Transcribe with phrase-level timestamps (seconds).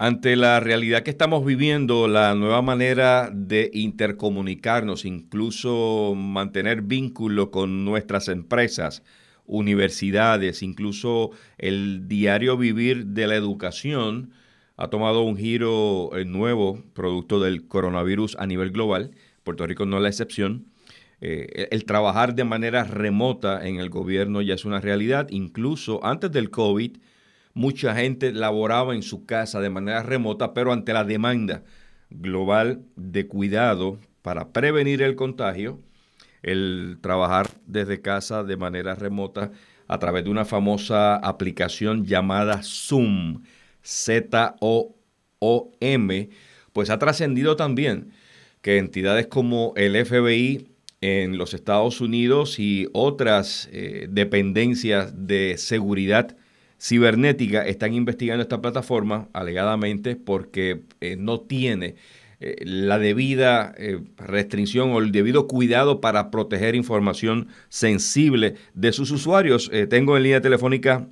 [0.00, 7.84] Ante la realidad que estamos viviendo, la nueva manera de intercomunicarnos, incluso mantener vínculo con
[7.84, 9.02] nuestras empresas,
[9.44, 14.30] universidades, incluso el diario vivir de la educación,
[14.76, 19.10] ha tomado un giro eh, nuevo producto del coronavirus a nivel global.
[19.42, 20.66] Puerto Rico no es la excepción.
[21.20, 25.26] Eh, el trabajar de manera remota en el gobierno ya es una realidad.
[25.30, 26.98] Incluso antes del COVID,
[27.58, 31.64] mucha gente laboraba en su casa de manera remota, pero ante la demanda
[32.08, 35.80] global de cuidado para prevenir el contagio,
[36.44, 39.50] el trabajar desde casa de manera remota
[39.88, 43.42] a través de una famosa aplicación llamada Zoom,
[43.82, 45.00] Z-O-O-M,
[46.72, 48.12] pues ha trascendido también
[48.62, 50.68] que entidades como el FBI
[51.00, 56.36] en los Estados Unidos y otras eh, dependencias de seguridad
[56.78, 61.96] cibernética están investigando esta plataforma alegadamente porque eh, no tiene
[62.40, 69.10] eh, la debida eh, restricción o el debido cuidado para proteger información sensible de sus
[69.10, 69.70] usuarios.
[69.90, 71.08] tengo en línea telefónica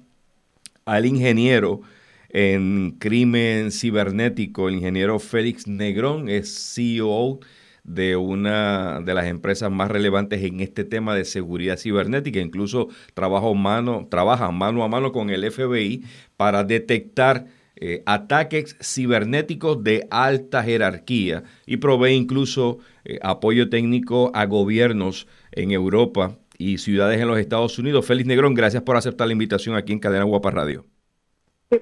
[0.84, 1.80] al ingeniero
[2.28, 7.40] en crimen cibernético, el ingeniero Félix Negrón, es CEO
[7.86, 12.40] de una de las empresas más relevantes en este tema de seguridad cibernética.
[12.40, 16.04] Incluso trabaja mano, trabaja mano a mano con el FBI
[16.36, 24.46] para detectar eh, ataques cibernéticos de alta jerarquía y provee incluso eh, apoyo técnico a
[24.46, 28.06] gobiernos en Europa y ciudades en los Estados Unidos.
[28.06, 30.86] Félix Negrón, gracias por aceptar la invitación aquí en Cadena Guapa Radio.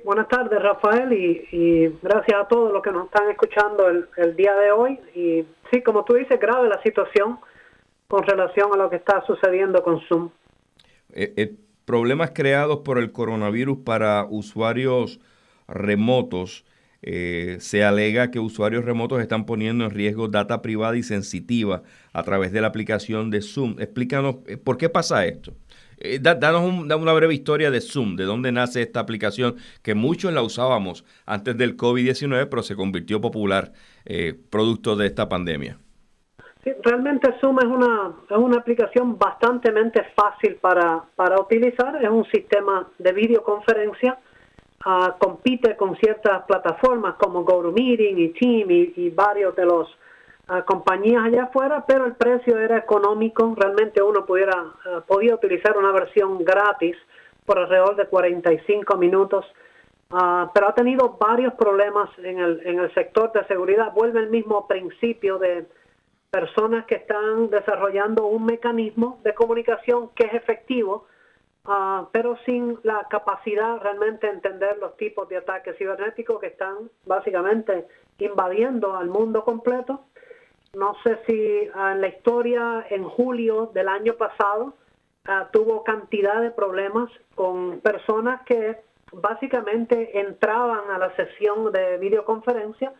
[0.04, 4.72] Buenas tardes, Rafael, y, gracias a todos los que nos están escuchando el, día de
[4.72, 4.98] hoy.
[5.14, 7.38] Y sí, como tú dices, grave la situación
[8.08, 10.30] con relación a lo que está sucediendo con Zoom.
[11.12, 15.20] Eh, eh, problemas creados por el coronavirus para usuarios
[15.68, 16.64] remotos.
[17.06, 21.82] Eh, se alega que usuarios remotos están poniendo en riesgo data privada y sensitiva
[22.14, 23.76] a través de la aplicación de Zoom.
[23.78, 25.52] Explícanos por qué pasa esto.
[26.22, 31.04] danos una breve historia de Zoom, de dónde nace esta aplicación, que muchos la usábamos
[31.26, 33.72] antes del COVID-19, pero se convirtió popular
[34.06, 35.78] eh, producto de esta pandemia?
[36.82, 39.70] realmente Zoom es una, es una aplicación bastante
[40.16, 42.02] fácil para, para utilizar.
[42.02, 44.18] Es un sistema de videoconferencia.
[44.86, 49.88] Ah, compite con ciertas plataformas como GoToMeeting y Team y, varios de los
[50.48, 53.54] ah, compañías allá afuera, pero el precio era económico.
[53.56, 56.96] Realmente uno pudiera ah, podía utilizar una versión gratis
[57.46, 59.44] por alrededor de 45 minutos
[60.52, 63.92] pero ha tenido varios problemas en el, en el sector de seguridad.
[63.92, 65.66] Vuelve el mismo principio de
[66.30, 71.06] personas que están desarrollando un mecanismo de comunicación que es efectivo,
[71.64, 76.90] ah, pero sin la capacidad realmente de entender los tipos de ataques cibernéticos que están
[77.06, 77.86] básicamente
[78.18, 80.04] invadiendo al mundo completo.
[80.74, 84.74] No sé si ah, en la historia, en julio del año pasado,
[85.52, 88.76] tuvo cantidad de problemas con personas que
[89.10, 92.92] básicamente entraban a la sesión de videoconferencia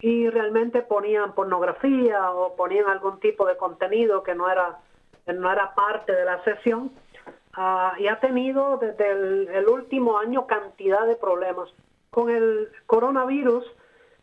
[0.00, 4.78] y realmente ponían pornografía o ponían algún tipo de contenido que no era,
[5.26, 6.90] no era parte de la sesión.
[7.56, 11.68] Ah, y ha tenido desde el, último año cantidad de problemas.
[12.10, 13.64] Con el coronavirus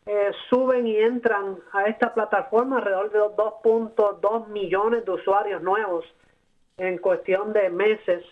[0.05, 6.05] eh, suben y entran a esta plataforma alrededor de 2.2 millones de usuarios nuevos
[6.77, 8.23] en cuestión de meses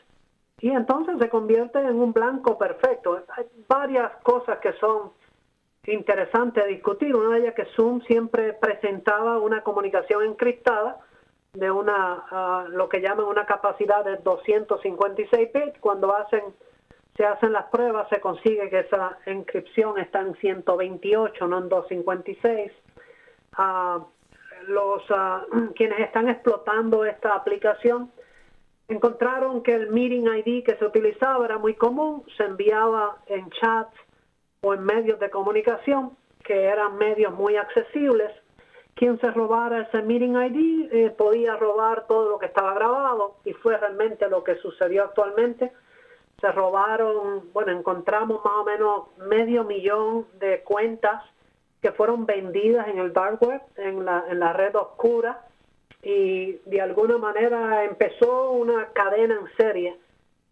[0.62, 3.24] y entonces se convierte en un blanco perfecto.
[3.38, 5.12] Hay varias cosas que son
[5.86, 7.16] interesantes a discutir.
[7.16, 11.00] Una de ellas que Zoom siempre presentaba una comunicación encriptada
[11.54, 15.80] de una ah, lo que llaman una capacidad de 256 bits.
[15.80, 16.44] Cuando hacen
[17.18, 22.72] se hacen las pruebas se consigue que esa encripción está en 128, no en 256.
[23.54, 24.00] Ah,
[24.68, 25.46] los ah,
[25.76, 28.12] quienes están explotando esta aplicación
[28.88, 33.96] encontraron que el meeting ID que se utilizaba era muy común, se enviaba en chats
[34.62, 38.32] o en medios de comunicación, que eran medios muy accesibles.
[39.00, 43.54] Quien se robara ese meeting ID eh, podía robar todo lo que estaba grabado y
[43.54, 45.72] fue realmente lo que sucedió actualmente.
[46.42, 51.24] Se robaron, bueno, encontramos más o menos medio millón de cuentas
[51.82, 55.46] que fueron vendidas en el dark web, en la, en la red oscura
[56.04, 59.98] y de alguna manera empezó una cadena en serie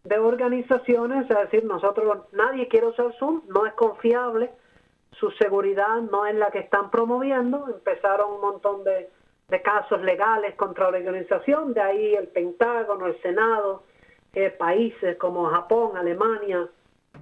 [0.06, 4.52] de organizaciones, es decir, nosotros, nadie quiere usar Zoom, no es confiable,
[5.12, 9.10] su seguridad no es la que están promoviendo, empezaron un montón de,
[9.64, 13.84] casos legales contra la organización, de ahí el Pentágono, el Senado,
[14.34, 16.68] eh, países como Japón, Alemania,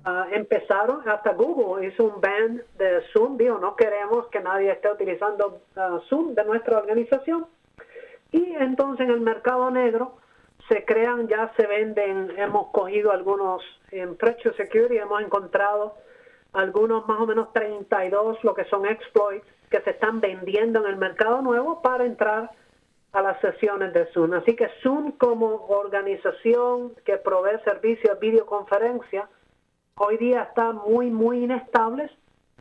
[0.03, 4.91] Ah, empezaron, hasta Google hizo un ban de Zoom, dijo, no queremos que nadie esté
[4.91, 7.47] utilizando ah, Zoom de nuestra organización.
[8.31, 10.17] Y entonces en el mercado negro
[10.69, 15.95] se crean, ya se venden, hemos cogido algunos en Treasure Security, hemos encontrado
[16.56, 20.98] algunos más o menos 32, lo que son exploits, que se están vendiendo en el
[20.98, 22.52] mercado nuevo para entrar
[23.12, 24.34] a las sesiones de Zoom.
[24.34, 29.30] Así que Zoom como organización que provee servicios de videoconferencia,
[29.98, 32.10] hoy día está muy, muy inestable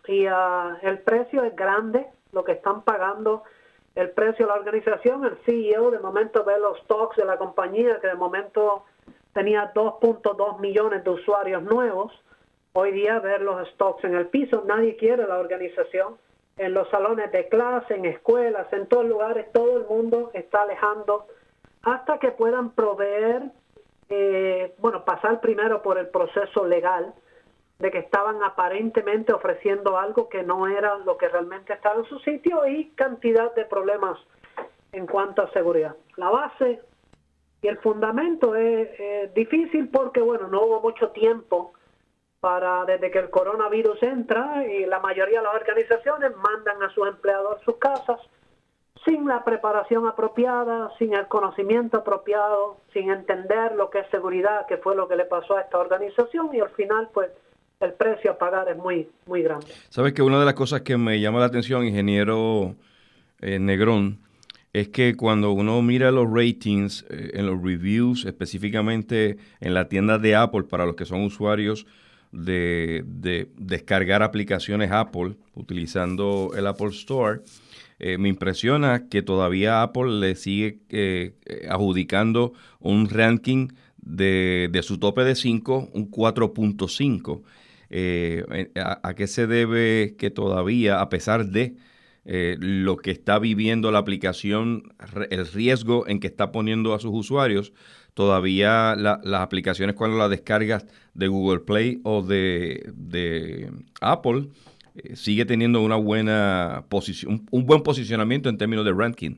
[0.07, 3.43] y ah, el precio es grande, lo que están pagando
[3.95, 5.25] el precio de la organización.
[5.25, 8.85] El CEO de momento ve los stocks de la compañía, que de momento
[9.33, 12.13] tenía 2.2 millones de usuarios nuevos.
[12.77, 16.17] Hoy día ver los stocks en el piso, nadie quiere la organización.
[16.57, 21.29] En los salones de clase, en escuelas, en todos lugares, todo el mundo está alejando
[21.83, 23.45] hasta que puedan proveer,
[24.09, 27.15] eh, bueno, pasar primero por el proceso legal
[27.79, 32.19] de que estaban aparentemente ofreciendo algo que no era lo que realmente estaba en su
[32.19, 34.19] sitio y cantidad de problemas
[34.91, 35.95] en cuanto a seguridad.
[36.17, 36.81] La base
[37.63, 41.73] y el fundamento es, difícil porque, bueno, no hubo mucho tiempo
[42.45, 47.09] para, desde que el coronavirus entra y la mayoría de las organizaciones mandan a sus
[47.09, 48.21] empleados a sus casas
[49.03, 54.77] sin la preparación apropiada, sin el conocimiento apropiado, sin entender lo que es seguridad, que
[54.77, 57.31] fue lo que le pasó a esta organización y al final, pues,
[57.81, 59.69] el precio a pagar es muy, muy grande.
[59.89, 62.75] Sabes que una de las cosas que me llama la atención, ingeniero
[63.41, 64.19] eh, Negrón,
[64.75, 70.19] es que cuando uno mira los ratings eh, en los reviews, específicamente en la tienda
[70.19, 71.87] de Apple, para los que son usuarios
[72.35, 77.41] de, descargar aplicaciones Apple utilizando el Apple Store,
[77.99, 81.35] eh, me impresiona que todavía Apple le sigue
[81.69, 87.43] adjudicando un ranking de, de, su tope de 5, un 4.5.
[87.97, 91.77] Eh, a, qué se debe que todavía, a pesar de
[92.25, 94.95] eh, lo que está viviendo la aplicación,
[95.31, 97.73] el riesgo en que está poniendo a sus usuarios,
[98.15, 103.71] todavía las aplicaciones cuando las descargas de Google Play o de,
[104.01, 104.49] Apple,
[104.95, 109.37] eh, sigue teniendo una buena posición, un buen posicionamiento en términos de ranking.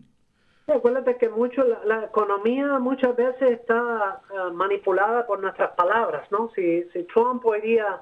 [0.68, 4.20] acuérdate que mucho la, economía muchas veces está
[4.52, 6.50] manipulada por nuestras palabras, ¿no?
[6.54, 8.00] Si, si Trump hoy día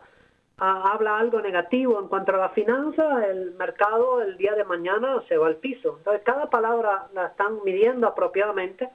[0.57, 5.37] habla algo negativo en cuanto a la finanza, el mercado el día de mañana se
[5.37, 5.97] va al piso.
[5.99, 8.89] Entonces, cada palabra la están midiendo apropiadamente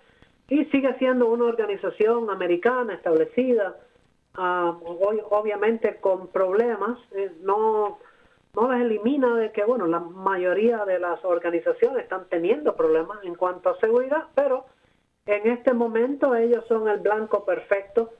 [0.50, 3.76] y sigue siendo una organización americana establecida,
[4.38, 4.74] uh,
[5.30, 8.00] obviamente con problemas, eh, no,
[8.56, 13.36] no les elimina de que, bueno, la mayoría de las organizaciones están teniendo problemas en
[13.36, 14.66] cuanto a seguridad, pero
[15.28, 18.12] en este momento ellos son el blanco perfecto.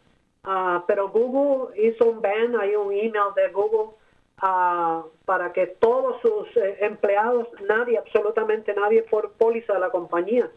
[0.44, 3.96] Ah, pero Google hizo un ban, hay un email de Google
[4.42, 10.50] uh, para que todos sus eh, empleados, nadie, absolutamente nadie por póliza de la compañía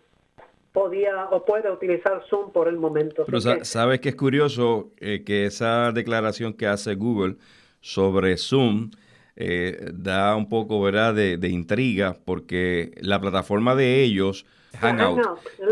[0.72, 3.24] podía o puede utilizar Zoom por el momento.
[3.26, 7.36] Pero sabes que es curioso eh, que esa declaración que hace Google
[7.80, 8.90] sobre Zoom
[9.36, 11.14] eh, da un poco ¿verdad?
[11.14, 14.46] De, de intriga porque la plataforma de ellos
[14.80, 15.20] Hangout,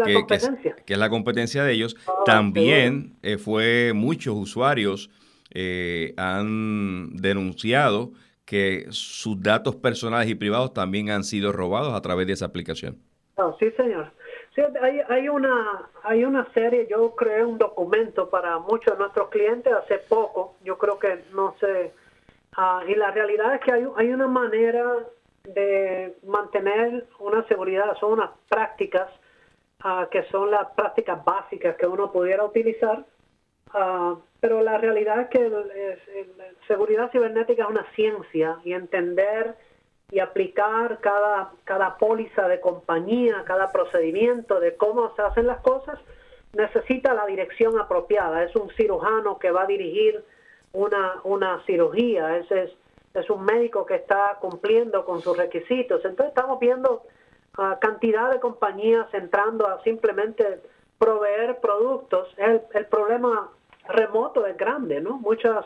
[0.05, 5.11] que, es, la competencia de ellos, ah, también eh, fue muchos usuarios
[5.53, 8.13] eh, han denunciado
[8.45, 12.99] que sus datos personales y privados también han sido robados a través de esa aplicación.
[13.37, 14.13] Ah, sí, señor.
[14.83, 19.73] Hay, hay, una, hay una serie, yo creé un documento para muchos de nuestros clientes
[19.73, 21.93] hace poco, yo creo que no sé,
[22.57, 24.85] ah, y la realidad es que hay, hay una manera
[25.45, 29.09] de mantener una seguridad, son unas prácticas
[29.81, 33.05] ah, que son las prácticas básicas que uno pudiera utilizar,
[33.73, 35.99] ah, pero la realidad es que
[36.67, 39.55] seguridad cibernética es una ciencia y entender
[40.11, 45.99] y aplicar cada, cada póliza de compañía, cada procedimiento de cómo se hacen las cosas,
[46.53, 48.43] necesita la dirección apropiada.
[48.43, 50.25] Es un cirujano que va a dirigir
[50.73, 52.71] una, una cirugía, ese es
[53.15, 56.05] es un médico que está cumpliendo con sus requisitos.
[56.05, 57.03] Entonces estamos viendo
[57.59, 60.61] uh, cantidad de compañías entrando a simplemente
[60.99, 62.33] proveer productos.
[62.37, 63.51] El, el problema
[63.89, 65.19] remoto es grande, ¿no?
[65.19, 65.65] Muchas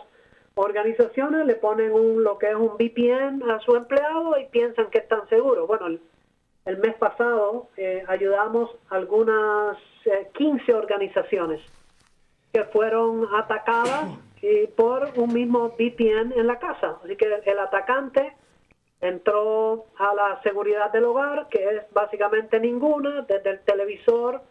[0.54, 4.98] organizaciones le ponen un, lo que es un VPN a su empleado y piensan que
[4.98, 5.66] están seguros.
[5.66, 9.76] Bueno, el, mes pasado eh, ayudamos algunas
[10.32, 11.60] 15 eh, organizaciones
[12.52, 14.18] que fueron atacadas
[14.76, 16.98] por un mismo VPN en la casa.
[17.02, 18.34] Así que el atacante
[19.00, 24.42] entró a la seguridad del hogar, que es básicamente ninguna, desde el televisor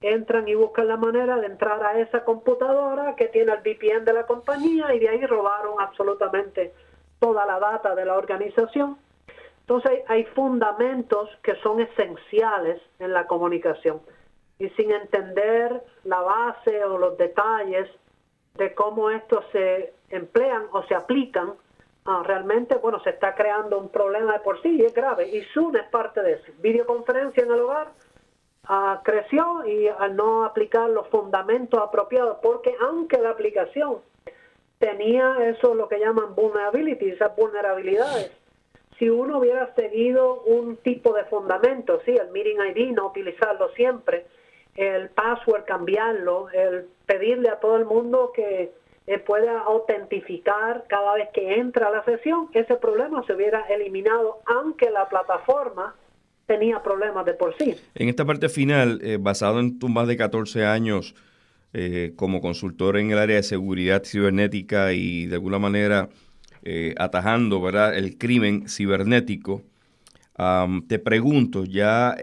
[0.00, 4.12] entran y buscan la manera de entrar a esa computadora que tiene el VPN de
[4.12, 6.72] la compañía y de ahí robaron absolutamente
[7.18, 8.96] toda la data de la organización.
[9.60, 14.00] Entonces hay fundamentos que son esenciales en la comunicación
[14.58, 17.88] y sin entender la base o los detalles
[18.54, 21.54] de cómo estos se emplean o se aplican,
[22.04, 25.28] ah, realmente, bueno, se está creando un problema de por sí y es grave.
[25.28, 26.52] Y Zoom es parte de eso.
[26.60, 27.88] Videoconferencia en el hogar
[28.70, 33.98] ah, creció y al no aplicar los fundamentos apropiados, porque aunque la aplicación
[34.78, 38.30] tenía eso, lo que llaman vulnerability, esas vulnerabilidades,
[38.98, 44.26] si uno hubiera seguido un tipo de fundamento, sí, el meeting ID, no utilizarlo siempre,
[44.76, 48.72] el password cambiarlo, el pedirle a todo el mundo que
[49.06, 54.38] eh, pueda autentificar cada vez que entra a la sesión, ese problema se hubiera eliminado,
[54.46, 55.96] aunque la plataforma
[56.50, 57.76] tenía problemas de por sí.
[57.94, 61.14] En esta parte final, eh, basado en tus más de 14 años
[61.72, 66.08] eh, como consultor en el área de seguridad cibernética y de alguna manera
[66.98, 67.96] atajando ¿verdad?
[67.96, 69.62] el crimen cibernético,
[70.88, 72.14] te pregunto, ya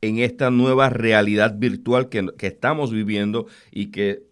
[0.00, 4.22] en esta nueva realidad virtual que, estamos viviendo y que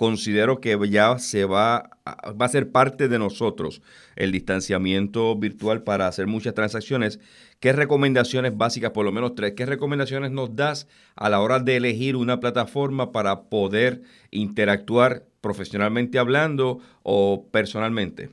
[0.00, 3.82] considero que ya se va, va a ser parte de nosotros
[4.16, 7.20] el distanciamiento virtual para hacer muchas transacciones.
[7.58, 11.76] ¿Qué recomendaciones básicas, por lo menos tres, qué recomendaciones nos das a la hora de
[11.76, 18.30] elegir una plataforma para poder interactuar profesionalmente hablando o personalmente?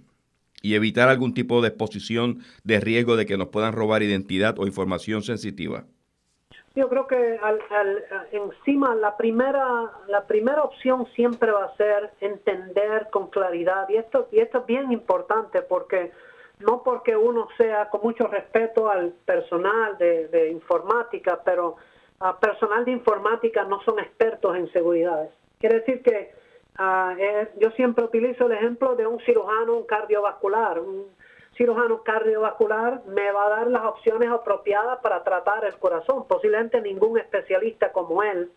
[0.62, 4.68] Y evitar algún tipo de exposición de riesgo de que nos puedan robar identidad o
[4.68, 5.86] información sensitiva.
[6.78, 7.60] Yo creo que al,
[8.32, 14.28] encima la primera la primera opción siempre va a ser entender con claridad y esto
[14.32, 16.12] y esto es bien importante porque
[16.60, 21.78] no porque uno sea con mucho respeto al personal de, informática, pero
[22.20, 25.32] a personal de informática no son expertos en seguridad.
[25.60, 26.32] Quiere decir que
[26.78, 30.80] ah, eh, yo siempre utilizo el ejemplo de un cirujano, un cardiovascular,
[31.58, 36.28] cirujano cardiovascular me va a dar las opciones apropiadas para tratar el corazón.
[36.28, 38.52] Posiblemente ningún especialista como él.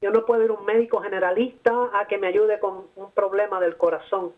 [0.00, 3.60] Yo no puedo ir a un médico generalista a que me ayude con un problema
[3.60, 4.32] del corazón.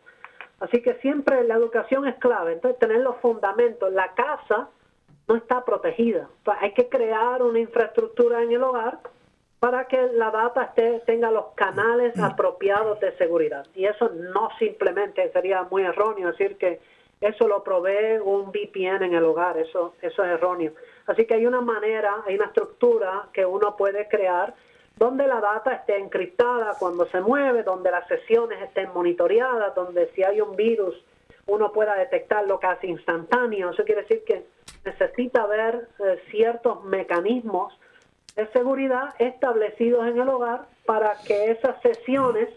[0.61, 2.53] Así que siempre la educación es clave.
[2.53, 3.93] Entonces, tener los fundamentos.
[3.93, 4.69] La casa
[5.27, 6.29] no está protegida.
[6.61, 8.99] hay que crear una infraestructura en el hogar
[9.59, 13.67] para que la data esté, tenga los canales apropiados de seguridad.
[13.75, 16.81] Y eso no simplemente sería muy erróneo decir que
[17.25, 20.73] eso lo provee un VPN en el hogar, eso, eso es erróneo.
[21.07, 24.55] Así que hay una manera, hay una estructura que uno puede crear
[24.97, 30.23] donde la data esté encriptada cuando se mueve, donde las sesiones estén monitoreadas, donde si
[30.23, 30.95] hay un virus
[31.47, 33.71] uno pueda detectarlo casi instantáneo.
[33.71, 34.47] Eso quiere decir que
[34.85, 37.79] necesita ver eh, ciertos mecanismos
[38.37, 42.49] de seguridad establecidos en el hogar para que esas sesiones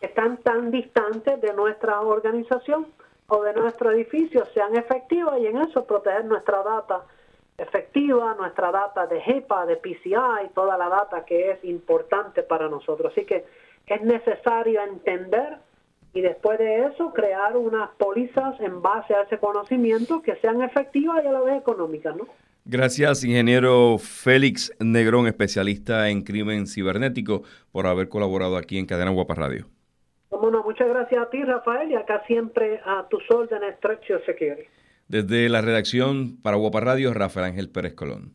[0.00, 2.86] están tan distantes de nuestra organización
[3.28, 7.04] o de nuestro edificio sean efectivas y en eso proteger nuestra data
[7.58, 13.12] efectiva, nuestra data de HIPAA, de PCI, toda la data que es importante para nosotros.
[13.12, 13.44] Así que
[13.86, 15.58] es necesario entender
[16.14, 21.22] y después de eso crear unas pólizas en base a ese conocimiento que sean efectivas
[21.22, 22.26] y a la vez económicas, ¿no?
[22.64, 27.42] Gracias, ingeniero Félix Negrón, especialista en crimen cibernético,
[27.72, 29.66] por haber colaborado aquí en Cadena Guapa Radio.
[30.30, 34.68] Muchas gracias a ti, Rafael, y acá siempre a tus órdenes, Stretch Security.
[35.08, 38.34] Desde la redacción para Guapa Radio, Rafael Ángel Pérez Colón.